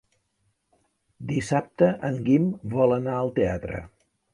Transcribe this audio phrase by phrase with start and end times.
[1.33, 3.89] Dissabte en Guim vol anar al teatre.